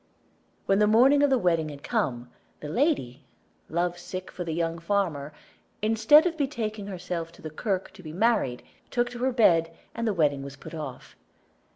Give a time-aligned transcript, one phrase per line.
[0.65, 3.23] When the morning of the wedding had come, the lady,
[3.69, 5.31] love sick for the young farmer,
[5.83, 10.07] instead of betaking herself to the kirk to be married, took to her bed, and
[10.07, 11.15] the wedding was put off.